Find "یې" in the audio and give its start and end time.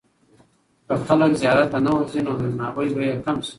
3.07-3.13